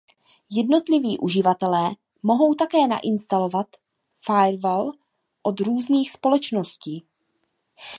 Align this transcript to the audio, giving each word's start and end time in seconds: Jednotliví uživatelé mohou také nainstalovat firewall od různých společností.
Jednotliví 0.51 1.17
uživatelé 1.19 1.91
mohou 2.23 2.53
také 2.53 2.87
nainstalovat 2.87 3.67
firewall 4.27 4.91
od 5.43 5.59
různých 5.59 6.11
společností. 6.11 7.07